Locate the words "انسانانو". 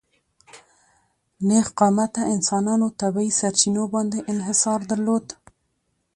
2.35-2.87